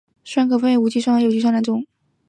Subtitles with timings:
[0.23, 1.85] 酸可分为无机酸和有机酸两种。